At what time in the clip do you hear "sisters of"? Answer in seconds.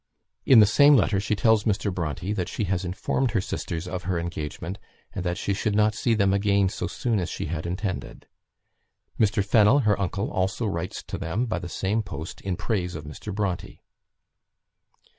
3.39-4.05